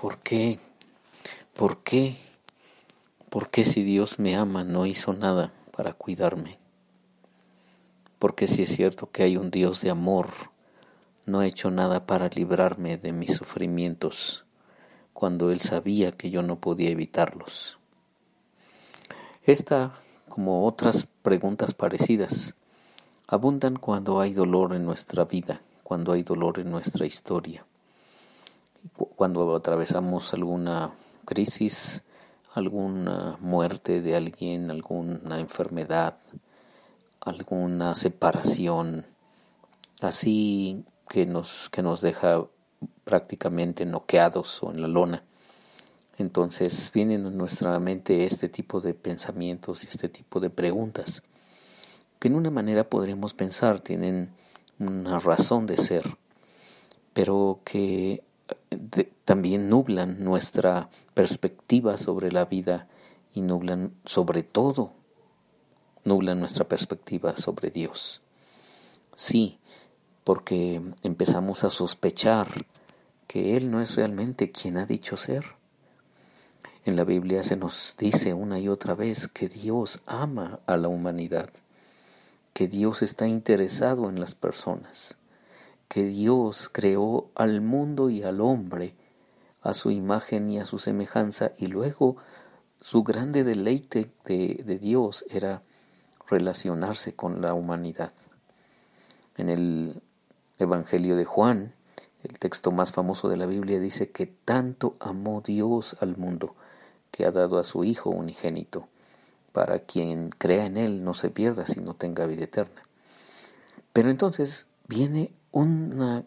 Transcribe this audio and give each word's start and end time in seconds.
¿Por 0.00 0.16
qué? 0.20 0.58
¿Por 1.52 1.82
qué? 1.82 2.16
¿Por 3.28 3.50
qué 3.50 3.66
si 3.66 3.82
Dios 3.82 4.18
me 4.18 4.34
ama 4.34 4.64
no 4.64 4.86
hizo 4.86 5.12
nada 5.12 5.52
para 5.76 5.92
cuidarme? 5.92 6.56
¿Por 8.18 8.34
qué 8.34 8.48
si 8.48 8.62
es 8.62 8.74
cierto 8.74 9.10
que 9.10 9.24
hay 9.24 9.36
un 9.36 9.50
Dios 9.50 9.82
de 9.82 9.90
amor 9.90 10.28
no 11.26 11.40
ha 11.40 11.46
hecho 11.46 11.70
nada 11.70 12.06
para 12.06 12.28
librarme 12.28 12.96
de 12.96 13.12
mis 13.12 13.36
sufrimientos 13.36 14.46
cuando 15.12 15.50
Él 15.50 15.60
sabía 15.60 16.12
que 16.12 16.30
yo 16.30 16.40
no 16.40 16.60
podía 16.60 16.88
evitarlos? 16.88 17.78
Esta, 19.42 19.92
como 20.30 20.66
otras 20.66 21.08
preguntas 21.20 21.74
parecidas, 21.74 22.54
abundan 23.26 23.76
cuando 23.76 24.18
hay 24.22 24.32
dolor 24.32 24.74
en 24.74 24.86
nuestra 24.86 25.26
vida, 25.26 25.60
cuando 25.82 26.12
hay 26.12 26.22
dolor 26.22 26.58
en 26.58 26.70
nuestra 26.70 27.04
historia 27.04 27.66
cuando 29.16 29.54
atravesamos 29.54 30.32
alguna 30.34 30.92
crisis, 31.24 32.02
alguna 32.54 33.36
muerte 33.40 34.00
de 34.02 34.16
alguien, 34.16 34.70
alguna 34.70 35.38
enfermedad, 35.38 36.16
alguna 37.20 37.94
separación, 37.94 39.06
así 40.00 40.84
que 41.08 41.26
nos, 41.26 41.68
que 41.70 41.82
nos 41.82 42.00
deja 42.00 42.44
prácticamente 43.04 43.84
noqueados 43.84 44.62
o 44.62 44.70
en 44.70 44.82
la 44.82 44.88
lona. 44.88 45.24
Entonces 46.18 46.90
vienen 46.92 47.26
a 47.26 47.30
nuestra 47.30 47.78
mente 47.78 48.24
este 48.24 48.48
tipo 48.48 48.80
de 48.80 48.94
pensamientos 48.94 49.84
y 49.84 49.88
este 49.88 50.08
tipo 50.08 50.40
de 50.40 50.50
preguntas, 50.50 51.22
que 52.18 52.28
en 52.28 52.34
una 52.34 52.50
manera 52.50 52.84
podríamos 52.84 53.32
pensar 53.32 53.80
tienen 53.80 54.30
una 54.78 55.18
razón 55.18 55.66
de 55.66 55.76
ser, 55.76 56.16
pero 57.12 57.60
que 57.64 58.22
también 59.24 59.68
nublan 59.68 60.24
nuestra 60.24 60.90
perspectiva 61.14 61.96
sobre 61.96 62.32
la 62.32 62.44
vida 62.44 62.88
y 63.34 63.42
nublan 63.42 63.94
sobre 64.04 64.42
todo, 64.42 64.92
nublan 66.04 66.40
nuestra 66.40 66.66
perspectiva 66.66 67.36
sobre 67.36 67.70
Dios. 67.70 68.22
Sí, 69.14 69.58
porque 70.24 70.82
empezamos 71.02 71.64
a 71.64 71.70
sospechar 71.70 72.48
que 73.26 73.56
Él 73.56 73.70
no 73.70 73.80
es 73.80 73.94
realmente 73.94 74.50
quien 74.50 74.78
ha 74.78 74.86
dicho 74.86 75.16
ser. 75.16 75.44
En 76.84 76.96
la 76.96 77.04
Biblia 77.04 77.44
se 77.44 77.56
nos 77.56 77.94
dice 77.98 78.34
una 78.34 78.58
y 78.58 78.68
otra 78.68 78.94
vez 78.94 79.28
que 79.28 79.48
Dios 79.48 80.00
ama 80.06 80.60
a 80.66 80.76
la 80.76 80.88
humanidad, 80.88 81.50
que 82.52 82.66
Dios 82.66 83.02
está 83.02 83.28
interesado 83.28 84.08
en 84.08 84.18
las 84.18 84.34
personas 84.34 85.19
que 85.90 86.04
Dios 86.04 86.70
creó 86.72 87.30
al 87.34 87.60
mundo 87.62 88.10
y 88.10 88.22
al 88.22 88.40
hombre 88.40 88.94
a 89.60 89.74
su 89.74 89.90
imagen 89.90 90.48
y 90.48 90.60
a 90.60 90.64
su 90.64 90.78
semejanza 90.78 91.50
y 91.58 91.66
luego 91.66 92.16
su 92.80 93.02
grande 93.02 93.42
deleite 93.42 94.08
de, 94.24 94.78
Dios 94.80 95.24
era 95.28 95.62
relacionarse 96.28 97.16
con 97.16 97.42
la 97.42 97.54
humanidad. 97.54 98.12
En 99.36 99.48
el 99.48 100.00
Evangelio 100.60 101.16
de 101.16 101.24
Juan, 101.24 101.74
el 102.22 102.38
texto 102.38 102.70
más 102.70 102.92
famoso 102.92 103.28
de 103.28 103.36
la 103.36 103.46
Biblia 103.46 103.80
dice 103.80 104.12
que 104.12 104.26
tanto 104.26 104.94
amó 105.00 105.42
Dios 105.44 105.96
al 106.00 106.16
mundo 106.16 106.54
que 107.10 107.26
ha 107.26 107.32
dado 107.32 107.58
a 107.58 107.64
su 107.64 107.82
Hijo 107.82 108.10
unigénito, 108.10 108.86
para 109.50 109.80
quien 109.80 110.30
crea 110.30 110.66
en 110.66 110.76
Él 110.76 111.02
no 111.02 111.14
se 111.14 111.30
pierda, 111.30 111.66
sino 111.66 111.94
tenga 111.94 112.26
vida 112.26 112.44
eterna. 112.44 112.86
Pero 113.92 114.08
entonces 114.08 114.66
viene 114.86 115.32
una 115.52 116.24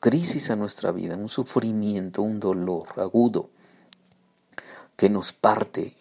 crisis 0.00 0.50
a 0.50 0.56
nuestra 0.56 0.92
vida, 0.92 1.16
un 1.16 1.28
sufrimiento, 1.28 2.22
un 2.22 2.40
dolor 2.40 2.88
agudo 2.96 3.50
que 4.96 5.08
nos 5.08 5.32
parte 5.32 5.94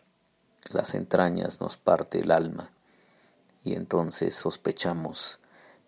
las 0.72 0.94
entrañas, 0.94 1.61
nos 1.61 1.78
parte 1.78 2.20
el 2.20 2.31
alma. 2.31 2.72
Y 3.64 3.73
entonces 3.73 4.36
sospechamos 4.36 5.39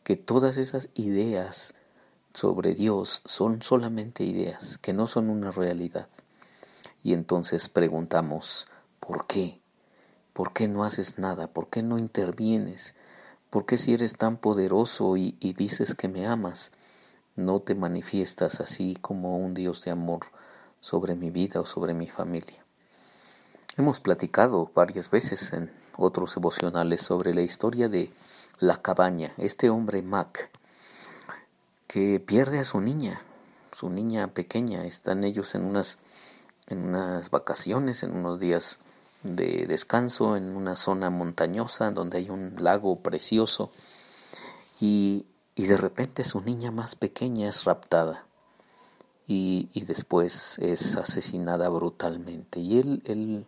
que 0.04 0.16
todas 0.16 0.58
esas 0.58 0.90
ideas 0.94 1.74
sobre 2.34 2.74
Dios 2.74 3.22
son 3.26 3.62
solamente 3.62 4.24
ideas, 4.24 4.78
que 4.78 4.94
no 4.94 5.08
son 5.08 5.30
una 5.30 5.52
realidad. 5.52 6.08
Y 7.04 7.14
entonces 7.14 7.68
preguntamos, 7.70 8.68
¿por 9.00 9.28
qué? 9.28 9.60
¿Por 10.34 10.54
qué 10.54 10.68
no 10.68 10.84
haces 10.84 11.18
nada? 11.18 11.48
¿Por 11.48 11.70
qué 11.70 11.84
no 11.84 11.98
intervienes? 11.98 12.96
¿Por 13.50 13.66
qué 13.66 13.78
si 13.78 13.94
eres 13.94 14.16
tan 14.16 14.38
poderoso 14.38 15.18
y, 15.18 15.36
dices 15.58 15.94
que 15.96 16.08
me 16.08 16.26
amas, 16.26 16.72
no 17.36 17.60
te 17.60 17.76
manifiestas 17.76 18.60
así 18.60 18.98
como 19.02 19.38
un 19.38 19.54
Dios 19.54 19.84
de 19.84 19.92
amor 19.92 20.28
sobre 20.80 21.16
mi 21.16 21.30
vida 21.30 21.60
o 21.62 21.66
sobre 21.66 21.94
mi 21.94 22.08
familia? 22.08 22.64
Hemos 23.78 24.00
platicado 24.00 24.70
varias 24.76 25.10
veces 25.10 25.54
en 25.54 25.72
otros 25.98 26.36
emocionales 26.38 27.02
sobre 27.02 27.34
la 27.34 27.42
historia 27.42 27.88
de 27.88 28.12
la 28.60 28.82
cabaña, 28.82 29.34
este 29.38 29.70
hombre 29.70 30.02
Mac, 30.02 30.50
que 31.88 32.20
pierde 32.20 32.60
a 32.60 32.64
su 32.64 32.82
niña, 32.82 33.22
su 33.74 33.90
niña 33.90 34.28
pequeña, 34.28 34.86
están 34.86 35.24
ellos 35.24 35.56
en 35.56 35.64
unas, 35.64 35.98
en 36.68 36.80
unas 36.84 37.30
vacaciones, 37.30 38.04
en 38.04 38.16
unos 38.16 38.40
días 38.40 38.80
de 39.24 39.66
descanso 39.68 40.36
en 40.36 40.56
una 40.56 40.76
zona 40.76 41.10
montañosa 41.10 41.92
donde 41.92 42.18
hay 42.18 42.30
un 42.30 42.56
lago 42.58 43.00
precioso 43.00 43.72
y, 44.80 45.26
y 45.56 45.66
de 45.66 45.78
repente 45.78 46.24
su 46.24 46.42
niña 46.42 46.72
más 46.72 46.96
pequeña 46.96 47.50
es 47.50 47.64
raptada 47.66 48.26
y, 49.28 49.70
y 49.74 49.86
después 49.86 50.58
es 50.60 50.96
asesinada 50.98 51.70
brutalmente. 51.70 52.60
Y 52.60 52.80
él, 52.80 53.02
él 53.06 53.46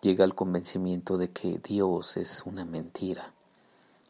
llega 0.00 0.24
al 0.24 0.34
convencimiento 0.34 1.16
de 1.16 1.30
que 1.30 1.58
Dios 1.58 2.16
es 2.16 2.42
una 2.44 2.64
mentira, 2.64 3.32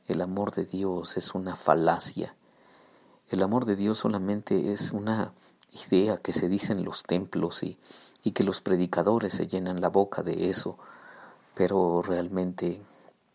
el 0.09 0.21
amor 0.21 0.53
de 0.53 0.65
Dios 0.65 1.17
es 1.17 1.35
una 1.35 1.55
falacia, 1.55 2.35
el 3.31 3.43
amor 3.43 3.67
de 3.67 3.77
Dios 3.77 3.99
solamente 3.99 4.73
es 4.73 4.93
una 4.93 5.33
idea 5.91 6.19
que 6.19 6.33
se 6.33 6.49
dice 6.49 6.73
en 6.73 6.85
los 6.85 7.03
templos 7.03 7.63
y, 7.63 7.79
y 8.25 8.33
que 8.33 8.45
los 8.45 8.61
predicadores 8.61 9.35
se 9.35 9.47
llenan 9.47 9.81
la 9.81 9.89
boca 9.89 10.23
de 10.23 10.51
eso, 10.51 10.79
pero 11.55 12.03
realmente 12.03 12.83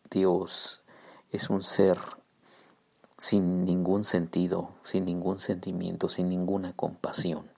Dios 0.10 0.82
es 1.32 1.50
un 1.50 1.64
ser 1.64 1.98
sin 3.18 3.66
ningún 3.66 4.04
sentido, 4.04 4.72
sin 4.84 5.06
ningún 5.06 5.40
sentimiento, 5.40 6.10
sin 6.10 6.30
ninguna 6.30 6.74
compasión. 6.74 7.50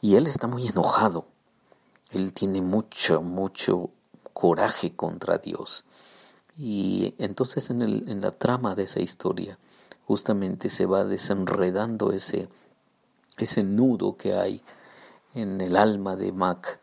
Y 0.00 0.16
Él 0.16 0.26
está 0.26 0.46
muy 0.46 0.66
enojado. 0.66 1.26
Él 2.10 2.32
tiene 2.32 2.62
mucho, 2.62 3.22
mucho 3.22 3.90
coraje 4.32 4.94
contra 4.94 5.38
Dios. 5.38 5.84
Y 6.56 7.14
entonces 7.18 7.68
en, 7.70 8.20
la 8.20 8.30
trama 8.30 8.74
de 8.74 8.84
esa 8.84 9.00
historia 9.00 9.58
justamente 10.06 10.70
se 10.70 10.86
va 10.86 11.04
desenredando 11.04 12.12
ese, 12.12 12.48
ese 13.36 13.62
nudo 13.62 14.16
que 14.16 14.34
hay 14.34 14.62
en 15.34 15.60
el 15.60 15.76
alma 15.76 16.16
de 16.16 16.32
Mac 16.32 16.80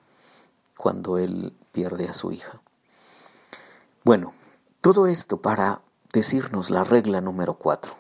cuando 0.77 1.17
él 1.17 1.53
pierde 1.71 2.07
a 2.07 2.13
su 2.13 2.31
hija. 2.31 2.61
Bueno, 4.03 4.33
todo 4.81 5.07
esto 5.07 5.41
para 5.41 5.81
decirnos 6.13 6.69
la 6.69 6.85
regla 6.85 7.19
número 7.19 7.55
cuatro. 7.55 7.95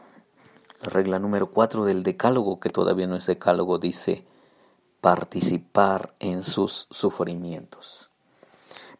La 0.81 0.89
regla 0.89 1.19
número 1.19 1.51
cuatro 1.51 1.83
del 1.83 2.03
decálogo, 2.03 2.61
que 2.61 2.69
todavía 2.69 3.07
no 3.07 3.17
es 3.17 3.25
decálogo, 3.25 3.79
dice 3.79 4.25
participar 5.01 6.13
en 6.19 6.43
sus 6.43 6.87
sufrimientos. 6.89 8.09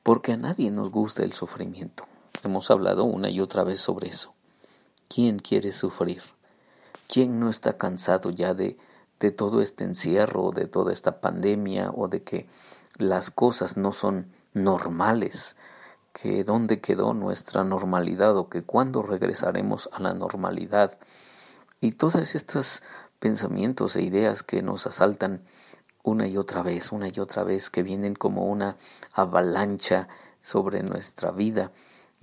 Porque 0.03 0.33
a 0.33 0.37
nadie 0.37 0.69
nos 0.69 0.91
gusta 0.91 1.23
el 1.23 1.31
sufrimiento. 1.31 2.05
Hemos 2.43 2.69
hablado 2.69 3.05
una 3.05 3.29
y 3.29 3.39
otra 3.39 3.63
vez 3.63 3.79
sobre 3.79 4.09
eso. 4.09 4.33
¿Quién 5.07 5.39
quiere 5.39 5.71
sufrir? 5.71 6.23
¿Quién 7.07 7.39
no 7.39 7.49
está 7.49 7.77
cansado 7.77 8.31
ya 8.31 8.53
de 8.53 8.77
de 9.23 9.31
todo 9.31 9.61
este 9.61 9.85
encierro, 9.85 10.51
de 10.51 10.67
toda 10.67 10.91
esta 10.91 11.21
pandemia 11.21 11.91
o 11.95 12.09
de 12.09 12.23
que 12.23 12.45
las 12.97 13.31
cosas 13.31 13.77
no 13.77 13.93
son 13.93 14.33
normales, 14.53 15.55
que 16.13 16.43
dónde 16.43 16.79
quedó 16.79 17.13
nuestra 17.13 17.63
normalidad 17.63 18.37
o 18.37 18.47
que 18.47 18.63
cuándo 18.63 19.01
regresaremos 19.01 19.89
a 19.91 19.99
la 19.99 20.13
normalidad. 20.13 20.97
Y 21.81 21.93
todos 21.93 22.35
estos 22.35 22.83
pensamientos 23.19 23.95
e 23.95 24.03
ideas 24.03 24.43
que 24.43 24.61
nos 24.61 24.87
asaltan 24.87 25.41
una 26.03 26.27
y 26.27 26.37
otra 26.37 26.61
vez, 26.61 26.91
una 26.91 27.07
y 27.07 27.19
otra 27.19 27.43
vez, 27.43 27.69
que 27.69 27.81
vienen 27.81 28.13
como 28.13 28.45
una 28.45 28.77
avalancha 29.13 30.07
sobre 30.41 30.83
nuestra 30.83 31.31
vida 31.31 31.71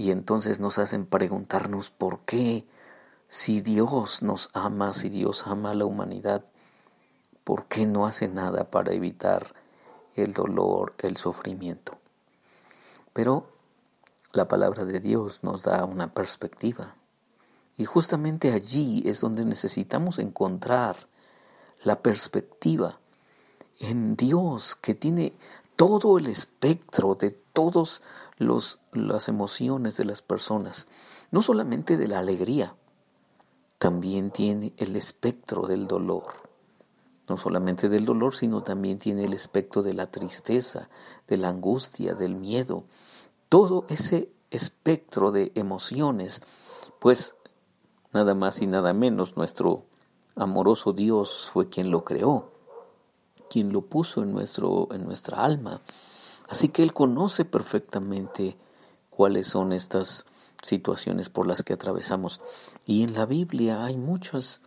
y 0.01 0.13
entonces 0.13 0.61
nos 0.61 0.79
hacen 0.79 1.05
preguntarnos 1.05 1.91
por 1.91 2.21
qué, 2.21 2.65
si 3.29 3.61
Dios 3.61 4.23
nos 4.23 4.49
ama, 4.55 4.93
si 4.93 5.09
Dios 5.09 5.47
ama 5.47 5.73
a 5.73 5.75
la 5.75 5.85
humanidad, 5.85 6.45
¿por 7.45 7.67
qué 7.67 7.85
no 7.87 8.07
hace 8.07 8.29
nada 8.29 8.71
para 8.71 8.93
evitar 8.93 9.55
el 10.15 10.33
dolor, 10.33 10.95
el 10.99 11.17
sufrimiento? 11.17 11.99
Pero 13.13 13.47
la 14.33 14.49
palabra 14.49 14.85
de 14.85 15.01
Dios 15.01 15.41
nos 15.43 15.63
da 15.63 15.85
una 15.85 16.13
perspectiva. 16.13 16.97
Y 17.77 17.85
justamente 17.85 18.53
allí 18.53 19.03
es 19.07 19.21
donde 19.21 19.45
necesitamos 19.45 20.19
encontrar 20.19 21.09
la 21.83 22.01
perspectiva 22.01 23.01
en 23.79 24.17
Dios, 24.17 24.77
que 24.77 24.95
tiene 24.95 25.33
todo 25.77 26.19
el 26.19 26.27
espectro 26.27 27.15
de 27.15 27.31
todas 27.31 28.03
las 28.93 29.29
emociones 29.29 29.97
de 29.97 30.05
las 30.05 30.21
personas, 30.21 30.89
no 31.31 31.41
solamente 31.41 31.97
de 31.97 32.09
la 32.09 32.19
alegría, 32.19 32.75
también 33.79 34.31
tiene 34.31 34.75
el 34.77 34.95
espectro 34.97 35.67
del 35.67 35.87
dolor. 35.87 36.25
No 37.31 37.39
solamente 37.39 37.89
del 37.89 38.05
dolor, 38.05 38.35
sino 38.35 38.63
también 38.63 38.99
tiene 38.99 39.25
el 39.25 39.33
espectro 39.33 39.83
de 39.83 39.95
la 39.95 40.11
tristeza, 40.11 40.91
de 41.29 41.39
la 41.39 41.49
angustia, 41.49 42.15
del 42.15 42.35
miedo. 42.35 42.85
Todo 43.51 43.85
ese 43.89 44.33
espectro 44.53 45.33
de 45.33 45.51
emociones, 45.57 46.41
pues 47.01 47.35
nada 48.13 48.33
más 48.35 48.63
y 48.63 48.69
nada 48.69 48.93
menos 48.93 49.37
nuestro 49.37 49.87
amoroso 50.37 50.93
Dios 50.93 51.51
fue 51.53 51.69
quien 51.69 51.91
lo 51.91 52.05
creó, 52.05 52.53
quien 53.51 53.73
lo 53.73 53.83
puso 53.83 54.23
en, 54.23 54.31
nuestro, 54.31 54.87
en 54.93 55.05
nuestra 55.05 55.45
alma. 55.45 55.81
Así 56.49 56.69
que 56.69 56.85
Él 56.85 56.93
conoce 56.93 57.45
perfectamente 57.45 58.57
cuáles 59.11 59.49
son 59.49 59.73
estas 59.73 60.27
situaciones 60.63 61.29
por 61.29 61.49
las 61.49 61.65
que 61.65 61.73
atravesamos. 61.73 62.41
Y 62.87 63.03
en 63.03 63.15
la 63.15 63.27
Biblia 63.27 63.85
hay 63.85 63.97
muchas, 63.97 64.61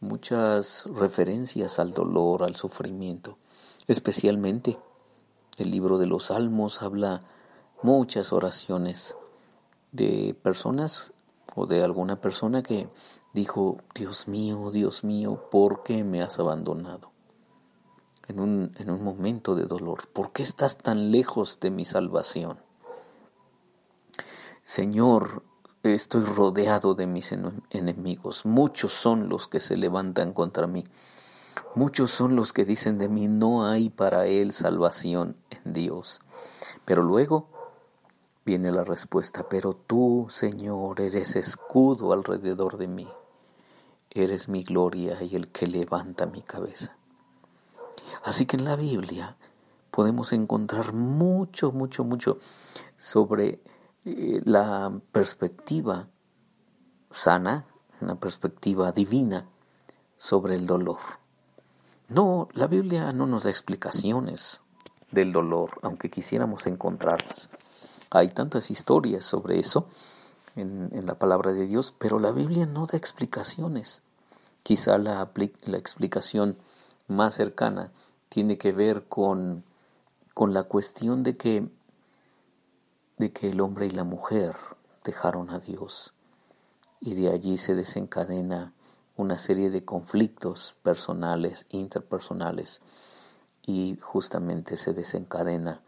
muchas 0.00 0.86
referencias 0.86 1.78
al 1.78 1.92
dolor, 1.92 2.42
al 2.42 2.56
sufrimiento. 2.56 3.38
Especialmente 3.86 4.76
el 5.56 5.70
libro 5.70 5.98
de 5.98 6.06
los 6.06 6.26
Salmos 6.26 6.82
habla 6.82 7.22
muchas 7.84 8.32
oraciones 8.32 9.14
de 9.92 10.34
personas 10.42 11.12
o 11.54 11.66
de 11.66 11.84
alguna 11.84 12.16
persona 12.16 12.62
que 12.62 12.88
dijo, 13.34 13.76
Dios 13.94 14.26
mío, 14.26 14.70
Dios 14.70 15.04
mío, 15.04 15.50
¿por 15.50 15.82
qué 15.82 16.02
me 16.02 16.22
has 16.22 16.38
abandonado? 16.38 17.10
En 18.26 18.40
un, 18.40 18.72
en 18.78 18.88
un 18.88 19.04
momento 19.04 19.54
de 19.54 19.66
dolor, 19.66 20.08
¿por 20.14 20.32
qué 20.32 20.42
estás 20.42 20.78
tan 20.78 21.12
lejos 21.12 21.60
de 21.60 21.70
mi 21.70 21.84
salvación? 21.84 22.56
Señor, 24.64 25.42
estoy 25.82 26.24
rodeado 26.24 26.94
de 26.94 27.06
mis 27.06 27.32
enemigos. 27.68 28.46
Muchos 28.46 28.94
son 28.94 29.28
los 29.28 29.46
que 29.46 29.60
se 29.60 29.76
levantan 29.76 30.32
contra 30.32 30.66
mí. 30.66 30.84
Muchos 31.74 32.10
son 32.12 32.34
los 32.34 32.54
que 32.54 32.64
dicen 32.64 32.96
de 32.96 33.10
mí, 33.10 33.28
no 33.28 33.66
hay 33.66 33.90
para 33.90 34.24
él 34.26 34.54
salvación 34.54 35.36
en 35.50 35.74
Dios. 35.74 36.22
Pero 36.86 37.02
luego 37.02 37.52
viene 38.44 38.70
la 38.70 38.84
respuesta, 38.84 39.48
pero 39.48 39.74
tú, 39.74 40.26
Señor, 40.30 41.00
eres 41.00 41.36
escudo 41.36 42.12
alrededor 42.12 42.76
de 42.76 42.88
mí. 42.88 43.08
Eres 44.10 44.48
mi 44.48 44.62
gloria 44.62 45.22
y 45.22 45.34
el 45.34 45.48
que 45.48 45.66
levanta 45.66 46.26
mi 46.26 46.42
cabeza. 46.42 46.96
Así 48.22 48.46
que 48.46 48.56
en 48.56 48.64
la 48.64 48.76
Biblia 48.76 49.36
podemos 49.90 50.32
encontrar 50.32 50.92
mucho, 50.92 51.72
mucho, 51.72 52.04
mucho 52.04 52.38
sobre 52.96 53.60
eh, 54.04 54.40
la 54.44 54.92
perspectiva 55.12 56.08
sana, 57.10 57.66
una 58.00 58.16
perspectiva 58.16 58.92
divina 58.92 59.46
sobre 60.16 60.56
el 60.56 60.66
dolor. 60.66 60.98
No, 62.08 62.48
la 62.52 62.66
Biblia 62.66 63.12
no 63.12 63.26
nos 63.26 63.44
da 63.44 63.50
explicaciones 63.50 64.60
del 65.10 65.32
dolor, 65.32 65.78
aunque 65.82 66.10
quisiéramos 66.10 66.66
encontrarlas. 66.66 67.48
Hay 68.10 68.28
tantas 68.28 68.70
historias 68.70 69.24
sobre 69.24 69.58
eso 69.58 69.88
en, 70.56 70.90
la 71.06 71.14
palabra 71.18 71.52
de 71.52 71.66
Dios, 71.66 71.94
pero 71.98 72.18
la 72.18 72.32
Biblia 72.32 72.66
no 72.66 72.86
da 72.86 72.96
explicaciones. 72.96 74.02
Quizá 74.62 74.98
la, 74.98 75.30
la 75.64 75.76
explicación 75.76 76.56
más 77.08 77.34
cercana 77.34 77.92
tiene 78.28 78.58
que 78.58 78.72
ver 78.72 79.04
con, 79.04 79.64
la 80.36 80.64
cuestión 80.64 81.22
de 81.22 81.36
que 81.36 81.68
de 83.16 83.32
que 83.32 83.50
el 83.50 83.60
hombre 83.60 83.86
y 83.86 83.90
la 83.90 84.02
mujer 84.02 84.56
dejaron 85.04 85.50
a 85.50 85.60
Dios 85.60 86.12
y 87.00 87.14
de 87.14 87.30
allí 87.30 87.58
se 87.58 87.76
desencadena 87.76 88.72
una 89.16 89.38
serie 89.38 89.70
de 89.70 89.84
conflictos 89.84 90.74
personales, 90.82 91.66
interpersonales 91.68 92.80
y 93.64 93.96
justamente 94.00 94.76
se 94.76 94.92
desencadena 94.92 95.83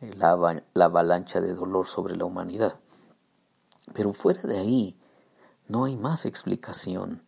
la, 0.00 0.62
la 0.74 0.84
avalancha 0.84 1.40
de 1.40 1.54
dolor 1.54 1.86
sobre 1.86 2.16
la 2.16 2.24
humanidad. 2.24 2.78
Pero 3.92 4.12
fuera 4.12 4.42
de 4.42 4.58
ahí 4.58 4.96
no 5.68 5.84
hay 5.84 5.96
más 5.96 6.26
explicación 6.26 7.22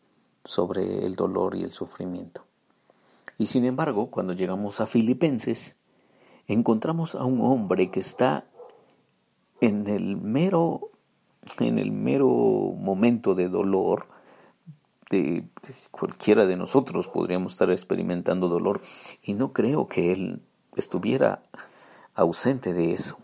sobre 0.45 1.05
el 1.05 1.17
dolor 1.17 1.57
y 1.57 1.63
el 1.63 1.73
sufrimiento. 1.73 2.45
Y 3.37 3.47
sin 3.47 3.65
embargo, 3.65 4.11
cuando 4.11 4.33
llegamos 4.33 4.81
a 4.81 4.87
Filipenses, 4.87 5.77
encontramos 6.47 7.15
a 7.15 7.25
un 7.25 7.41
hombre 7.41 7.91
que 7.91 8.01
está 8.01 8.47
en 9.61 9.87
el 9.87 10.17
mero, 10.17 10.91
en 11.61 11.79
el 11.79 11.93
mero 11.93 12.29
momento 12.29 13.35
de 13.35 13.49
dolor, 13.49 14.07
de, 15.11 15.49
cualquiera 15.91 16.47
de 16.47 16.57
nosotros 16.57 17.09
podríamos 17.09 17.53
estar 17.53 17.71
experimentando 17.71 18.49
dolor 18.49 18.83
y 19.23 19.35
no 19.35 19.53
creo 19.53 19.87
que 19.87 20.13
él 20.13 20.43
estuviera 20.77 21.43
ausente 22.19 22.73
de 22.73 22.93
eso. 22.93 23.17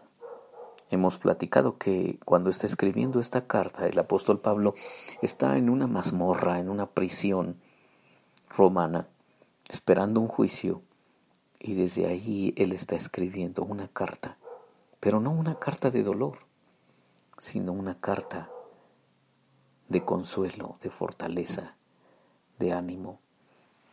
Hemos 0.90 1.18
platicado 1.18 1.76
que 1.76 2.18
cuando 2.24 2.50
está 2.50 2.66
escribiendo 2.66 3.20
esta 3.20 3.46
carta, 3.46 3.86
el 3.86 3.98
apóstol 3.98 4.40
Pablo 4.40 4.74
está 5.20 5.56
en 5.56 5.68
una 5.68 5.86
mazmorra, 5.86 6.58
en 6.58 6.70
una 6.70 6.86
prisión 6.86 7.60
romana, 8.48 9.08
esperando 9.68 10.20
un 10.20 10.28
juicio, 10.28 10.82
y 11.58 11.74
desde 11.74 12.06
ahí 12.06 12.54
él 12.56 12.72
está 12.72 12.96
escribiendo 12.96 13.62
una 13.64 13.88
carta 13.88 14.38
pero 15.04 15.20
no 15.20 15.32
una 15.32 15.58
carta 15.58 15.90
de 15.90 16.02
dolor, 16.02 16.38
sino 17.36 17.74
una 17.74 18.00
carta 18.00 18.50
de 19.90 20.02
consuelo, 20.02 20.78
de 20.80 20.88
fortaleza, 20.88 21.76
de 22.58 22.72
ánimo, 22.72 23.20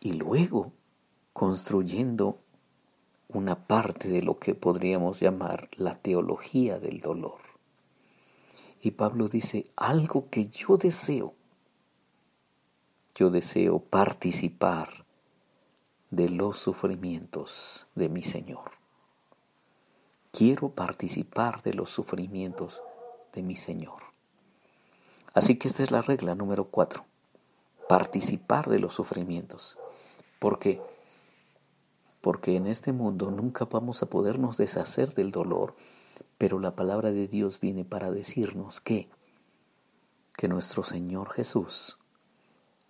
y 0.00 0.14
luego 0.14 0.72
construyendo 1.34 2.38
una 3.34 3.66
parte 3.66 4.08
de 4.08 4.22
lo 4.22 4.38
que 4.38 4.54
podríamos 4.54 5.20
llamar 5.20 5.68
la 5.76 5.96
teología 5.96 6.78
del 6.78 7.00
dolor. 7.00 7.40
Y 8.80 8.92
Pablo 8.92 9.28
dice, 9.28 9.66
algo 9.76 10.28
que 10.30 10.46
yo 10.46 10.76
deseo, 10.76 11.34
yo 13.14 13.30
deseo 13.30 13.78
participar 13.78 15.04
de 16.10 16.28
los 16.28 16.58
sufrimientos 16.58 17.86
de 17.94 18.08
mi 18.08 18.22
Señor. 18.22 18.72
Quiero 20.30 20.70
participar 20.70 21.62
de 21.62 21.74
los 21.74 21.90
sufrimientos 21.90 22.82
de 23.32 23.42
mi 23.42 23.56
Señor. 23.56 24.02
Así 25.34 25.56
que 25.56 25.68
esta 25.68 25.82
es 25.82 25.90
la 25.90 26.02
regla 26.02 26.34
número 26.34 26.64
cuatro. 26.64 27.04
Participar 27.88 28.68
de 28.68 28.78
los 28.78 28.94
sufrimientos. 28.94 29.78
Porque 30.38 30.80
porque 32.22 32.56
en 32.56 32.66
este 32.66 32.92
mundo 32.92 33.30
nunca 33.30 33.66
vamos 33.66 34.02
a 34.02 34.06
podernos 34.06 34.56
deshacer 34.56 35.12
del 35.12 35.30
dolor, 35.30 35.76
pero 36.38 36.58
la 36.58 36.74
palabra 36.74 37.10
de 37.12 37.28
Dios 37.28 37.60
viene 37.60 37.84
para 37.84 38.10
decirnos 38.10 38.80
que 38.80 39.10
que 40.34 40.48
nuestro 40.48 40.82
Señor 40.82 41.30
Jesús 41.32 41.98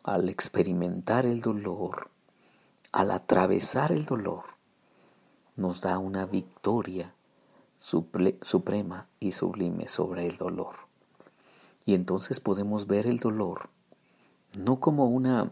al 0.05 0.29
experimentar 0.29 1.27
el 1.27 1.41
dolor, 1.41 2.11
al 2.93 3.11
atravesar 3.11 3.91
el 3.91 4.05
dolor, 4.05 4.45
nos 5.57 5.81
da 5.81 5.99
una 5.99 6.27
victoria 6.27 7.15
suprema 7.79 9.09
y 9.19 9.33
sublime 9.33 9.89
sobre 9.89 10.27
el 10.27 10.37
dolor. 10.37 10.77
Y 11.85 11.95
entonces 11.95 12.39
podemos 12.39 12.87
ver 12.87 13.09
el 13.09 13.19
dolor 13.19 13.71
no 14.57 14.81
como 14.81 15.07
una 15.07 15.51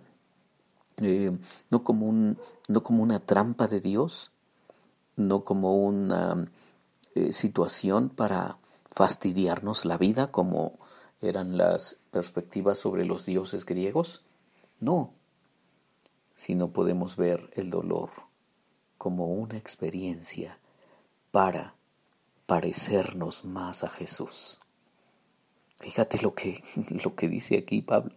eh, 1.00 1.37
no 1.71 1.85
como 1.85 2.07
un 2.07 2.38
no 2.69 2.83
como 2.83 3.02
una 3.02 3.21
trampa 3.21 3.66
de 3.66 3.80
Dios, 3.80 4.30
no 5.16 5.45
como 5.45 5.76
una 5.76 6.50
eh, 7.14 7.33
situación 7.33 8.09
para 8.09 8.59
fastidiarnos 8.87 9.85
la 9.85 9.97
vida 9.97 10.30
como 10.30 10.78
eran 11.21 11.57
las 11.57 11.99
perspectivas 12.11 12.78
sobre 12.78 13.04
los 13.04 13.26
dioses 13.26 13.64
griegos, 13.66 14.25
no, 14.80 15.12
sino 16.35 16.73
podemos 16.73 17.16
ver 17.16 17.50
el 17.54 17.71
dolor 17.71 18.11
como 18.97 19.26
una 19.26 19.57
experiencia 19.57 20.59
para 21.30 21.75
parecernos 22.47 23.45
más 23.45 23.85
a 23.85 23.88
Jesús. 23.88 24.61
Fíjate 25.80 26.21
lo 26.21 26.35
que, 26.35 26.62
lo 27.04 27.14
que 27.14 27.28
dice 27.28 27.59
aquí 27.59 27.83
Pablo. 27.83 28.14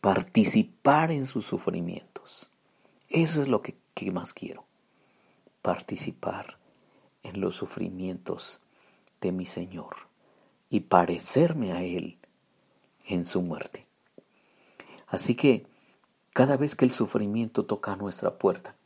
Participar 0.00 1.10
en 1.10 1.26
sus 1.26 1.44
sufrimientos. 1.44 2.50
Eso 3.08 3.42
es 3.42 3.48
lo 3.48 3.62
que, 3.62 3.76
más 4.12 4.32
quiero. 4.32 4.64
Participar 5.60 6.58
en 7.24 7.40
los 7.40 7.56
sufrimientos 7.56 8.60
de 9.20 9.32
mi 9.32 9.44
Señor 9.44 9.96
y 10.70 10.80
parecerme 10.80 11.72
a 11.72 11.82
Él 11.82 12.18
en 13.06 13.24
su 13.24 13.42
muerte. 13.42 13.86
Así 15.08 15.34
que 15.34 15.66
cada 16.32 16.56
vez 16.56 16.76
que 16.76 16.84
el 16.84 16.92
sufrimiento 16.92 17.64
toca 17.64 17.96
nuestra 17.96 18.38
puerta, 18.38 18.76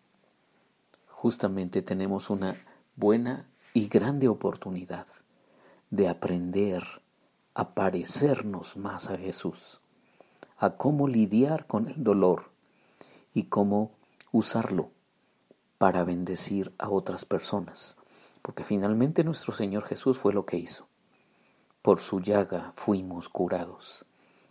justamente 1.09 1.83
tenemos 1.83 2.31
una 2.31 2.57
buena 2.97 3.45
y 3.75 3.89
grande 3.89 4.29
oportunidad 4.29 5.07
de 5.91 6.09
aprender 6.09 6.83
a 7.53 7.75
parecernos 7.75 8.79
más 8.79 9.11
a 9.11 9.19
Jesús, 9.19 9.82
a 10.63 10.77
cómo 10.77 11.09
lidiar 11.09 11.67
con 11.67 11.89
el 11.89 12.05
dolor 12.05 12.53
y 13.35 13.47
cómo 13.47 13.91
usarlo 14.31 14.93
para 15.77 16.05
bendecir 16.05 16.73
a 16.79 16.89
otras 16.89 17.25
personas. 17.25 17.97
Porque 18.43 18.63
finalmente 18.63 19.25
nuestro 19.25 19.53
Señor 19.53 19.83
Jesús 19.83 20.19
fue 20.19 20.33
lo 20.33 20.47
que 20.47 20.59
hizo. 20.59 20.87
Por 21.83 21.99
su 21.99 22.21
llaga 22.21 22.73
fuimos 22.77 23.29
curados 23.29 24.07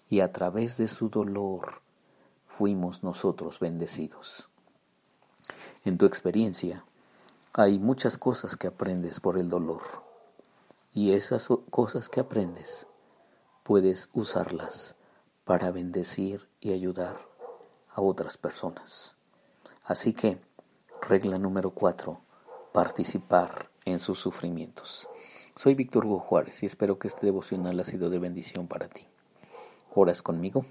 y 0.10 0.20
a 0.20 0.34
través 0.34 0.76
de 0.76 0.90
su 0.90 1.08
dolor 1.08 1.82
fuimos 2.46 3.04
nosotros 3.04 3.62
bendecidos. 3.62 4.50
En 5.86 5.98
tu 5.98 6.06
experiencia 6.06 6.84
hay 7.54 7.80
muchas 7.80 8.18
cosas 8.18 8.58
que 8.58 8.68
aprendes 8.68 9.22
por 9.22 9.38
el 9.38 9.48
dolor 9.48 9.82
y 10.94 11.14
esas 11.14 11.48
cosas 11.70 12.10
que 12.10 12.20
aprendes 12.20 12.86
puedes 13.64 14.10
usarlas 14.12 14.98
para 15.52 15.70
bendecir 15.70 16.48
y 16.62 16.72
ayudar 16.72 17.28
a 17.90 18.00
otras 18.00 18.38
personas. 18.38 19.18
Así 19.84 20.14
que, 20.14 20.40
regla 21.02 21.38
número 21.40 21.72
cuatro, 21.72 22.22
participar 22.72 23.70
en 23.84 24.00
sus 24.00 24.18
sufrimientos. 24.18 25.10
Soy 25.58 25.76
Víctor 25.76 26.06
Hugo 26.06 26.20
Juárez 26.20 26.64
y 26.64 26.68
espero 26.68 27.00
que 27.00 27.10
este 27.10 27.26
devocional 27.26 27.78
ha 27.82 27.84
sido 27.84 28.10
de 28.10 28.18
bendición 28.18 28.70
para 28.70 28.88
ti. 28.88 29.06
¿Oras 29.94 30.22
conmigo? 30.22 30.66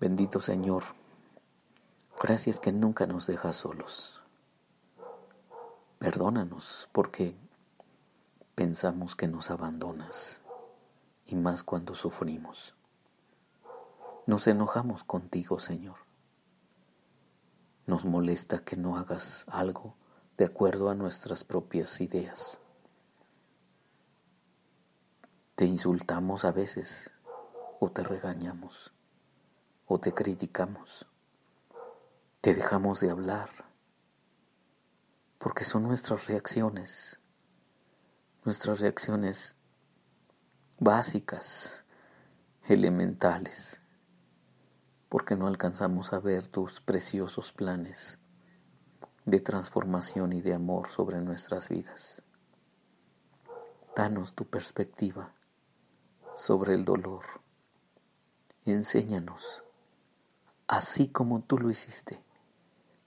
Bendito 0.00 0.40
Señor, 0.40 0.84
gracias 2.18 2.60
que 2.60 2.72
nunca 2.72 3.06
nos 3.06 3.26
dejas 3.26 3.56
solos. 3.56 4.22
Perdónanos 5.98 6.88
porque 6.92 7.36
pensamos 8.54 9.16
que 9.16 9.28
nos 9.28 9.50
abandonas 9.50 10.40
y 11.34 11.36
más 11.36 11.64
cuando 11.64 11.96
sufrimos. 11.96 12.76
Nos 14.26 14.46
enojamos 14.46 15.02
contigo, 15.02 15.58
Señor. 15.58 15.96
Nos 17.86 18.04
molesta 18.04 18.64
que 18.64 18.76
no 18.76 18.96
hagas 18.96 19.44
algo 19.48 19.96
de 20.36 20.44
acuerdo 20.44 20.90
a 20.90 20.94
nuestras 20.94 21.42
propias 21.42 22.00
ideas. 22.00 22.60
Te 25.56 25.66
insultamos 25.66 26.44
a 26.44 26.52
veces 26.52 27.10
o 27.80 27.90
te 27.90 28.04
regañamos 28.04 28.92
o 29.86 29.98
te 29.98 30.14
criticamos. 30.14 31.06
Te 32.40 32.54
dejamos 32.54 33.00
de 33.00 33.10
hablar 33.10 33.50
porque 35.38 35.64
son 35.64 35.82
nuestras 35.82 36.28
reacciones, 36.28 37.18
nuestras 38.44 38.78
reacciones 38.78 39.56
básicas, 40.80 41.84
elementales, 42.66 43.80
porque 45.08 45.36
no 45.36 45.46
alcanzamos 45.46 46.12
a 46.12 46.18
ver 46.18 46.48
tus 46.48 46.80
preciosos 46.80 47.52
planes 47.52 48.18
de 49.24 49.40
transformación 49.40 50.32
y 50.32 50.40
de 50.40 50.54
amor 50.54 50.88
sobre 50.88 51.20
nuestras 51.20 51.68
vidas. 51.68 52.22
Danos 53.94 54.34
tu 54.34 54.46
perspectiva 54.46 55.32
sobre 56.34 56.74
el 56.74 56.84
dolor. 56.84 57.24
Enséñanos, 58.64 59.62
así 60.66 61.08
como 61.08 61.42
tú 61.42 61.58
lo 61.58 61.70
hiciste, 61.70 62.20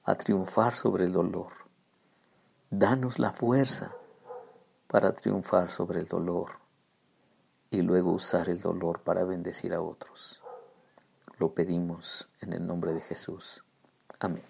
a 0.04 0.16
triunfar 0.16 0.74
sobre 0.76 1.04
el 1.04 1.12
dolor. 1.12 1.52
Danos 2.70 3.20
la 3.20 3.34
fuerza 3.34 3.94
para 4.88 5.14
triunfar 5.14 5.70
sobre 5.70 6.00
el 6.00 6.08
dolor 6.08 6.67
y 7.70 7.82
luego 7.82 8.12
usar 8.12 8.50
el 8.50 8.62
dolor 8.62 9.02
para 9.02 9.24
bendecir 9.24 9.74
a 9.74 9.82
otros. 9.82 10.42
Lo 11.38 11.54
pedimos 11.54 12.30
en 12.42 12.54
el 12.54 12.66
nombre 12.66 12.94
de 12.94 13.02
Jesús. 13.02 13.64
Amén. 14.20 14.44